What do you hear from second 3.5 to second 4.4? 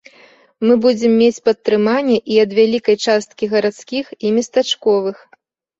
гарадскіх і